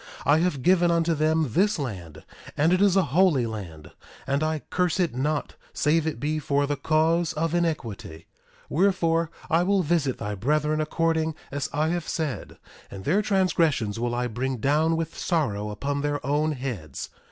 I 0.25 0.39
have 0.39 0.63
given 0.63 0.89
unto 0.89 1.13
them 1.13 1.53
this 1.53 1.77
land, 1.77 2.23
and 2.57 2.73
it 2.73 2.81
is 2.81 2.95
a 2.95 3.03
holy 3.13 3.45
land; 3.45 3.91
and 4.25 4.41
I 4.41 4.63
curse 4.71 4.99
it 4.99 5.13
not 5.13 5.53
save 5.73 6.07
it 6.07 6.19
be 6.19 6.39
for 6.39 6.65
the 6.65 6.75
cause 6.75 7.33
of 7.33 7.53
iniquity; 7.53 8.25
wherefore, 8.67 9.29
I 9.47 9.61
will 9.61 9.83
visit 9.83 10.17
thy 10.17 10.33
brethren 10.33 10.81
according 10.81 11.35
as 11.51 11.69
I 11.71 11.89
have 11.89 12.07
said; 12.07 12.57
and 12.89 13.03
their 13.05 13.21
transgressions 13.21 13.99
will 13.99 14.15
I 14.15 14.25
bring 14.25 14.57
down 14.57 14.97
with 14.97 15.15
sorrow 15.15 15.69
upon 15.69 16.01
their 16.01 16.25
own 16.25 16.53
heads. 16.53 17.11